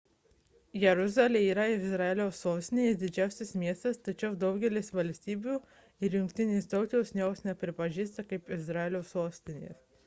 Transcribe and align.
jeruzalė 0.83 1.41
yra 1.47 1.65
izraelio 1.73 2.25
sostinė 2.37 2.87
ir 2.93 2.97
didžiausias 3.03 3.53
miestas 3.65 4.01
tačiau 4.09 4.33
daugelis 4.45 4.91
valstybių 5.01 5.59
ir 6.09 6.17
jungtinės 6.21 6.73
tautos 6.75 7.17
jos 7.23 7.47
nepripažįsta 7.51 8.29
kaip 8.33 8.53
izraelio 8.61 9.07
sostinės 9.17 9.89